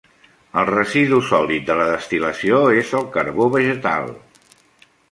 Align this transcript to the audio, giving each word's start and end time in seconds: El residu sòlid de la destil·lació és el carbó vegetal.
El 0.61 0.63
residu 0.69 1.19
sòlid 1.27 1.67
de 1.67 1.75
la 1.81 1.87
destil·lació 1.91 2.63
és 2.81 2.97
el 3.03 3.07
carbó 3.19 3.51
vegetal. 3.59 4.15